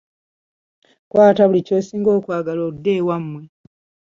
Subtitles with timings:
[1.09, 3.41] Kwata buli ky'osinga okwagala odde ewammwe.